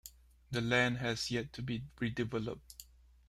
[0.49, 2.85] The land has yet to be redeveloped.